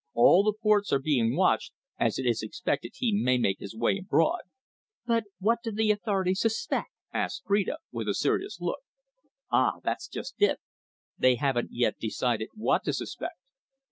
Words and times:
All 0.15 0.43
the 0.43 0.53
ports 0.59 0.91
are 0.91 0.97
being 0.99 1.35
watched, 1.35 1.73
as 1.99 2.17
it 2.17 2.25
is 2.25 2.41
expected 2.41 2.93
he 2.95 3.13
may 3.13 3.37
make 3.37 3.59
his 3.59 3.75
way 3.75 3.99
abroad." 3.99 4.41
"But 5.05 5.25
what 5.37 5.59
do 5.63 5.71
the 5.71 5.91
authorities 5.91 6.39
suspect?" 6.41 6.89
asked 7.13 7.43
Phrida, 7.45 7.77
with 7.91 8.09
a 8.09 8.15
serious 8.15 8.59
look. 8.59 8.79
"Ah, 9.51 9.73
that's 9.83 10.07
just 10.07 10.33
it! 10.41 10.59
They 11.19 11.35
haven't 11.35 11.69
yet 11.71 11.99
decided 11.99 12.49
what 12.55 12.83
to 12.85 12.93
suspect." 12.93 13.37